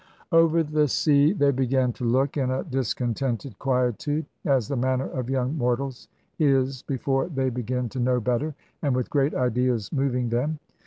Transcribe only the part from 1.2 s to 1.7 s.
they